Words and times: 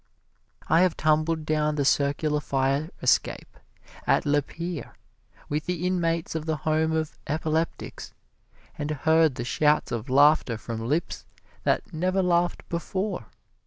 I 0.67 0.81
have 0.81 0.97
tumbled 0.97 1.45
down 1.45 1.75
the 1.75 1.85
circular 1.85 2.39
fire 2.39 2.89
escape 3.03 3.59
at 4.07 4.25
Lapeer 4.25 4.93
with 5.47 5.67
the 5.67 5.85
inmates 5.85 6.33
of 6.33 6.47
the 6.47 6.55
Home 6.57 6.91
of 6.91 7.19
Epileptics, 7.27 8.11
and 8.79 8.89
heard 8.89 9.35
the 9.35 9.45
shouts 9.45 9.91
of 9.91 10.09
laughter 10.09 10.57
from 10.57 10.81
lips 10.87 11.27
that 11.65 11.93
never 11.93 12.23
laughed 12.23 12.67
before. 12.67 13.27